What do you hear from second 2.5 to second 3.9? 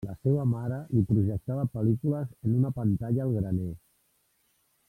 una pantalla al graner.